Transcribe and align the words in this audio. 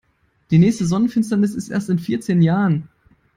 Die 0.49 0.57
nächste 0.57 0.87
Sonnenfinsternis 0.87 1.53
ist 1.53 1.69
erst 1.69 1.91
in 1.91 1.99
vierzehn 1.99 2.41
Jahren. 2.41 2.89